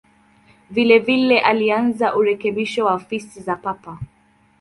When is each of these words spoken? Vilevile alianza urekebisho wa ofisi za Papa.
Vilevile 0.77 1.39
alianza 1.39 2.15
urekebisho 2.15 2.85
wa 2.85 2.93
ofisi 2.93 3.41
za 3.41 3.55
Papa. 3.55 3.99